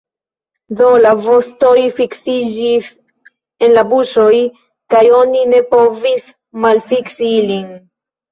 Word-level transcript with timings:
Do, 0.77 0.85
la 1.01 1.09
vostoj 1.25 1.73
fiksiĝis 1.97 2.87
en 3.67 3.75
la 3.77 3.83
buŝoj, 3.93 4.39
kaj 4.95 5.03
oni 5.19 5.45
ne 5.53 5.61
povis 5.75 6.31
malfiksi 6.65 7.29
ilin. 7.43 7.69